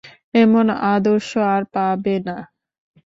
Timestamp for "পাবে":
1.73-2.15